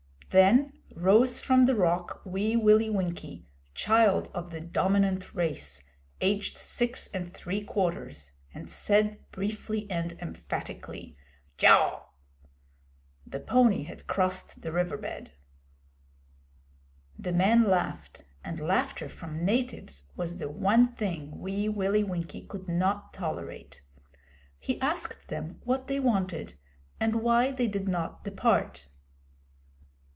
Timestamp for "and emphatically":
9.91-11.17